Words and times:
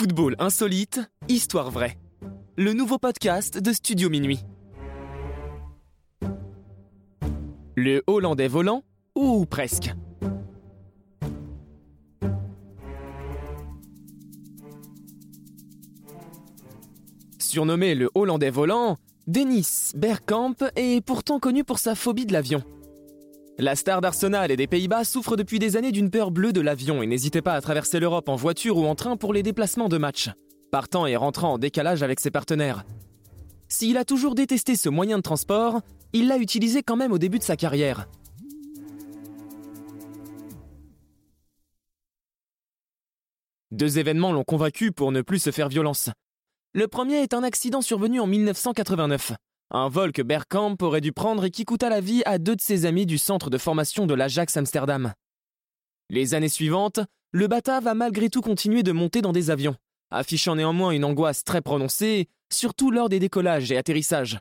Football 0.00 0.34
insolite, 0.38 0.98
histoire 1.28 1.70
vraie. 1.70 1.98
Le 2.56 2.72
nouveau 2.72 2.96
podcast 2.96 3.58
de 3.58 3.70
Studio 3.70 4.08
Minuit. 4.08 4.40
Le 7.76 8.02
Hollandais 8.06 8.48
volant, 8.48 8.82
ou 9.14 9.44
presque. 9.44 9.92
Surnommé 17.38 17.94
le 17.94 18.08
Hollandais 18.14 18.48
volant, 18.48 18.96
Dennis 19.26 19.92
Bergkamp 19.94 20.56
est 20.76 21.04
pourtant 21.04 21.38
connu 21.38 21.62
pour 21.62 21.78
sa 21.78 21.94
phobie 21.94 22.24
de 22.24 22.32
l'avion. 22.32 22.62
La 23.60 23.76
star 23.76 24.00
d'Arsenal 24.00 24.50
et 24.50 24.56
des 24.56 24.66
Pays-Bas 24.66 25.04
souffre 25.04 25.36
depuis 25.36 25.58
des 25.58 25.76
années 25.76 25.92
d'une 25.92 26.10
peur 26.10 26.30
bleue 26.30 26.54
de 26.54 26.62
l'avion 26.62 27.02
et 27.02 27.06
n'hésitait 27.06 27.42
pas 27.42 27.52
à 27.52 27.60
traverser 27.60 28.00
l'Europe 28.00 28.30
en 28.30 28.34
voiture 28.34 28.78
ou 28.78 28.86
en 28.86 28.94
train 28.94 29.18
pour 29.18 29.34
les 29.34 29.42
déplacements 29.42 29.90
de 29.90 29.98
match, 29.98 30.30
partant 30.72 31.04
et 31.04 31.14
rentrant 31.14 31.52
en 31.52 31.58
décalage 31.58 32.02
avec 32.02 32.20
ses 32.20 32.30
partenaires. 32.30 32.86
S'il 33.68 33.98
a 33.98 34.06
toujours 34.06 34.34
détesté 34.34 34.76
ce 34.76 34.88
moyen 34.88 35.18
de 35.18 35.22
transport, 35.22 35.82
il 36.14 36.26
l'a 36.26 36.38
utilisé 36.38 36.82
quand 36.82 36.96
même 36.96 37.12
au 37.12 37.18
début 37.18 37.38
de 37.38 37.44
sa 37.44 37.56
carrière. 37.56 38.08
Deux 43.72 43.98
événements 43.98 44.32
l'ont 44.32 44.42
convaincu 44.42 44.90
pour 44.90 45.12
ne 45.12 45.20
plus 45.20 45.38
se 45.38 45.50
faire 45.50 45.68
violence. 45.68 46.08
Le 46.72 46.88
premier 46.88 47.16
est 47.16 47.34
un 47.34 47.42
accident 47.42 47.82
survenu 47.82 48.20
en 48.20 48.26
1989. 48.26 49.32
Un 49.72 49.88
vol 49.88 50.10
que 50.10 50.22
Bergkamp 50.22 50.76
aurait 50.82 51.00
dû 51.00 51.12
prendre 51.12 51.44
et 51.44 51.52
qui 51.52 51.64
coûta 51.64 51.88
la 51.88 52.00
vie 52.00 52.22
à 52.26 52.38
deux 52.38 52.56
de 52.56 52.60
ses 52.60 52.86
amis 52.86 53.06
du 53.06 53.18
centre 53.18 53.50
de 53.50 53.58
formation 53.58 54.04
de 54.04 54.14
l'Ajax 54.14 54.56
Amsterdam. 54.56 55.12
Les 56.08 56.34
années 56.34 56.48
suivantes, 56.48 56.98
le 57.30 57.46
Bata 57.46 57.78
va 57.78 57.94
malgré 57.94 58.30
tout 58.30 58.40
continuer 58.40 58.82
de 58.82 58.90
monter 58.90 59.22
dans 59.22 59.30
des 59.30 59.48
avions, 59.50 59.76
affichant 60.10 60.56
néanmoins 60.56 60.90
une 60.90 61.04
angoisse 61.04 61.44
très 61.44 61.60
prononcée, 61.60 62.28
surtout 62.52 62.90
lors 62.90 63.08
des 63.08 63.20
décollages 63.20 63.70
et 63.70 63.76
atterrissages. 63.76 64.40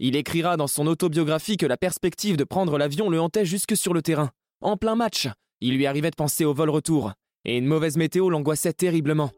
Il 0.00 0.16
écrira 0.16 0.56
dans 0.56 0.66
son 0.66 0.88
autobiographie 0.88 1.56
que 1.56 1.66
la 1.66 1.76
perspective 1.76 2.36
de 2.36 2.42
prendre 2.42 2.76
l'avion 2.76 3.08
le 3.08 3.20
hantait 3.20 3.46
jusque 3.46 3.76
sur 3.76 3.94
le 3.94 4.02
terrain. 4.02 4.32
En 4.60 4.76
plein 4.76 4.96
match, 4.96 5.28
il 5.60 5.76
lui 5.76 5.86
arrivait 5.86 6.10
de 6.10 6.16
penser 6.16 6.44
au 6.44 6.52
vol 6.52 6.70
retour, 6.70 7.12
et 7.44 7.56
une 7.56 7.66
mauvaise 7.66 7.96
météo 7.96 8.30
l'angoissait 8.30 8.72
terriblement. 8.72 9.30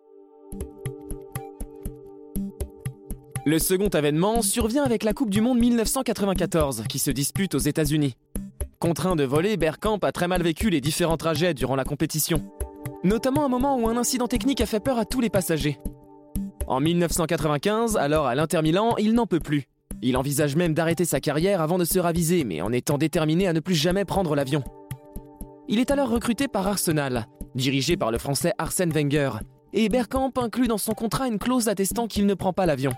Le 3.48 3.58
second 3.58 3.88
événement 3.88 4.42
survient 4.42 4.84
avec 4.84 5.02
la 5.02 5.14
Coupe 5.14 5.30
du 5.30 5.40
Monde 5.40 5.58
1994 5.58 6.84
qui 6.86 6.98
se 6.98 7.10
dispute 7.10 7.54
aux 7.54 7.58
États-Unis. 7.58 8.14
Contraint 8.78 9.16
de 9.16 9.24
voler, 9.24 9.56
Bergkamp 9.56 10.00
a 10.02 10.12
très 10.12 10.28
mal 10.28 10.42
vécu 10.42 10.68
les 10.68 10.82
différents 10.82 11.16
trajets 11.16 11.54
durant 11.54 11.74
la 11.74 11.84
compétition. 11.84 12.42
Notamment 13.04 13.46
un 13.46 13.48
moment 13.48 13.78
où 13.78 13.88
un 13.88 13.96
incident 13.96 14.28
technique 14.28 14.60
a 14.60 14.66
fait 14.66 14.80
peur 14.80 14.98
à 14.98 15.06
tous 15.06 15.22
les 15.22 15.30
passagers. 15.30 15.78
En 16.66 16.80
1995, 16.80 17.96
alors 17.96 18.26
à 18.26 18.34
l'Inter 18.34 18.60
Milan, 18.60 18.96
il 18.98 19.14
n'en 19.14 19.26
peut 19.26 19.40
plus. 19.40 19.64
Il 20.02 20.18
envisage 20.18 20.54
même 20.54 20.74
d'arrêter 20.74 21.06
sa 21.06 21.18
carrière 21.18 21.62
avant 21.62 21.78
de 21.78 21.86
se 21.86 21.98
raviser, 21.98 22.44
mais 22.44 22.60
en 22.60 22.70
étant 22.70 22.98
déterminé 22.98 23.48
à 23.48 23.54
ne 23.54 23.60
plus 23.60 23.76
jamais 23.76 24.04
prendre 24.04 24.34
l'avion. 24.34 24.62
Il 25.68 25.78
est 25.78 25.90
alors 25.90 26.10
recruté 26.10 26.48
par 26.48 26.68
Arsenal, 26.68 27.26
dirigé 27.54 27.96
par 27.96 28.10
le 28.10 28.18
français 28.18 28.52
Arsène 28.58 28.92
Wenger, 28.92 29.30
et 29.72 29.88
Bergkamp 29.88 30.32
inclut 30.36 30.68
dans 30.68 30.76
son 30.76 30.92
contrat 30.92 31.28
une 31.28 31.38
clause 31.38 31.68
attestant 31.68 32.08
qu'il 32.08 32.26
ne 32.26 32.34
prend 32.34 32.52
pas 32.52 32.66
l'avion. 32.66 32.92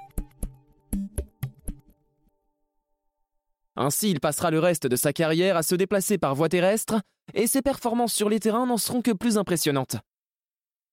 Ainsi, 3.77 4.11
il 4.11 4.21
passera 4.21 4.51
le 4.51 4.59
reste 4.59 4.87
de 4.87 4.97
sa 4.97 5.13
carrière 5.13 5.57
à 5.57 5.63
se 5.63 5.75
déplacer 5.75 6.19
par 6.19 6.35
voie 6.35 6.49
terrestre, 6.49 7.01
et 7.35 7.47
ses 7.47 7.63
performances 7.63 8.13
sur 8.13 8.29
les 8.29 8.41
terrains 8.41 8.67
n'en 8.67 8.79
seront 8.79 9.03
que 9.03 9.13
plus 9.13 9.39
impressionnantes. 9.39 9.97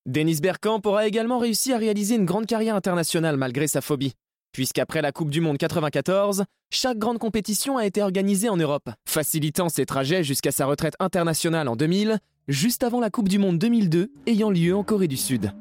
Dennis 0.05 0.39
Bergkamp 0.39 0.81
aura 0.85 1.05
également 1.05 1.39
réussi 1.39 1.73
à 1.73 1.77
réaliser 1.77 2.15
une 2.15 2.25
grande 2.25 2.45
carrière 2.45 2.75
internationale 2.75 3.35
malgré 3.35 3.67
sa 3.67 3.81
phobie, 3.81 4.13
puisqu'après 4.53 5.01
la 5.01 5.11
Coupe 5.11 5.29
du 5.29 5.41
Monde 5.41 5.57
94, 5.57 6.45
chaque 6.71 6.97
grande 6.97 7.19
compétition 7.19 7.77
a 7.77 7.85
été 7.85 8.01
organisée 8.01 8.49
en 8.49 8.57
Europe, 8.57 8.89
facilitant 9.05 9.69
ses 9.69 9.85
trajets 9.85 10.23
jusqu'à 10.23 10.51
sa 10.51 10.65
retraite 10.65 10.95
internationale 10.99 11.67
en 11.67 11.75
2000, 11.75 12.19
juste 12.47 12.83
avant 12.83 12.99
la 12.99 13.09
Coupe 13.09 13.27
du 13.27 13.39
Monde 13.39 13.59
2002 13.59 14.11
ayant 14.27 14.49
lieu 14.49 14.75
en 14.75 14.83
Corée 14.83 15.07
du 15.07 15.17
Sud. 15.17 15.51